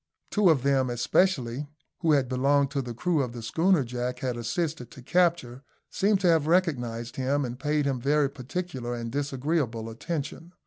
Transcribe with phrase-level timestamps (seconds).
[0.31, 1.67] Two of them especially,
[1.99, 6.19] who had belonged to the crew of the schooner Jack had assisted to capture, seemed
[6.21, 10.53] to have recognised him, and paid him very particular and disagreeable attention.